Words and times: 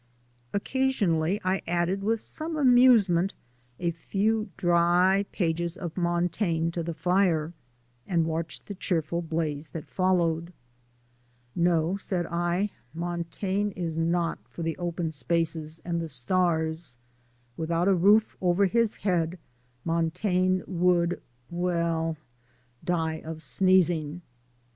Occasionally 0.51 1.39
I 1.43 1.61
added, 1.67 2.01
with 2.01 2.21
some 2.21 2.55
amusement, 2.57 3.35
a 3.79 3.91
few 3.91 4.49
dry 4.57 5.25
pages 5.31 5.77
of 5.77 5.95
Montaigne 5.95 6.71
to 6.71 6.81
the 6.81 6.95
fire, 6.95 7.53
and 8.07 8.25
watched 8.25 8.65
the 8.65 8.73
cheerful 8.73 9.21
blaze 9.21 9.69
that 9.69 9.85
followed. 9.85 10.53
"No," 11.55 11.97
said 11.97 12.25
I, 12.25 12.71
"Montaigne 12.95 13.73
is 13.75 13.95
not 13.95 14.39
for 14.47 14.63
the 14.63 14.75
open 14.79 15.11
spaces 15.11 15.79
and 15.85 16.01
the 16.01 16.09
stars. 16.09 16.97
Without 17.55 17.87
a 17.87 17.93
roof 17.93 18.35
over 18.41 18.65
his 18.65 18.95
head 18.95 19.37
Montaigne 19.85 20.63
would 20.65 21.21
well, 21.51 22.17
die 22.83 23.21
of 23.23 23.43
sneezing." 23.43 24.23